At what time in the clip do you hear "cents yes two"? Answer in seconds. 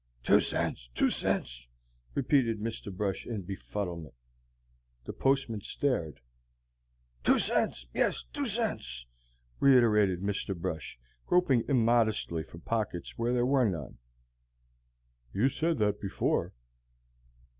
7.37-8.47